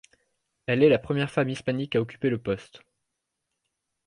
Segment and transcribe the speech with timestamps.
[0.65, 2.81] Elle est alors la première femme hispanique à occuper le poste.